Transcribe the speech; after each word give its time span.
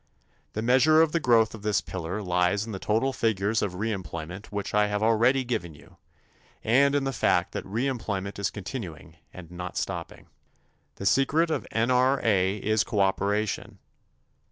The 0.53 0.63
measure 0.63 0.99
of 0.99 1.11
the 1.11 1.19
growth 1.19 1.53
of 1.53 1.61
this 1.61 1.79
pillar 1.79 2.23
lies 2.23 2.65
in 2.65 2.71
the 2.71 2.79
total 2.79 3.13
figures 3.13 3.61
of 3.61 3.73
reemployment 3.73 4.47
which 4.47 4.73
I 4.73 4.87
have 4.87 5.03
already 5.03 5.43
given 5.43 5.75
you 5.75 5.97
and 6.63 6.95
in 6.95 7.03
the 7.03 7.13
fact 7.13 7.51
that 7.51 7.63
reemployment 7.65 8.39
is 8.39 8.49
continuing 8.49 9.17
and 9.31 9.51
not 9.51 9.77
stopping. 9.77 10.25
The 10.95 11.05
secret 11.05 11.51
of 11.51 11.67
N.R.A. 11.71 12.57
is 12.57 12.83
cooperation. 12.83 13.77